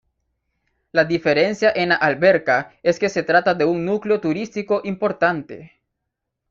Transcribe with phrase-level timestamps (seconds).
[0.93, 5.73] La diferencia en La Alberca es que se trata de un núcleo turístico importante.